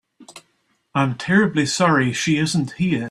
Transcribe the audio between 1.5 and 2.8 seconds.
sorry she isn't